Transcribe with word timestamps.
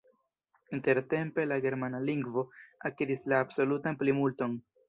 Intertempe 0.77 1.45
la 1.51 1.59
germana 1.67 2.01
lingvo 2.07 2.47
akiris 2.93 3.25
la 3.35 3.45
absolutan 3.47 4.03
plimulton. 4.05 4.61